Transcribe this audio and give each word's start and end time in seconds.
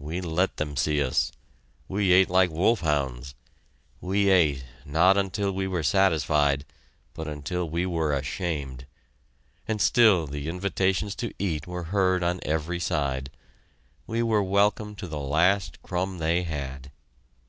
We 0.00 0.20
let 0.20 0.56
them 0.56 0.76
see 0.76 1.00
us! 1.00 1.30
We 1.86 2.10
ate 2.10 2.28
like 2.28 2.50
wolf 2.50 2.80
hounds. 2.80 3.36
We 4.00 4.28
ate, 4.28 4.64
not 4.84 5.16
until 5.16 5.52
we 5.52 5.68
were 5.68 5.84
satisfied, 5.84 6.64
but 7.14 7.28
until 7.28 7.70
we 7.70 7.86
were 7.86 8.12
ashamed! 8.12 8.84
And 9.68 9.80
still 9.80 10.26
the 10.26 10.48
invitations 10.48 11.14
to 11.22 11.32
eat 11.38 11.68
were 11.68 11.84
heard 11.94 12.24
on 12.24 12.40
every 12.42 12.80
side. 12.80 13.30
We 14.08 14.24
were 14.24 14.42
welcome 14.42 14.96
to 14.96 15.06
the 15.06 15.20
last 15.20 15.80
crumb 15.82 16.18
they 16.18 16.42
had! 16.42 16.90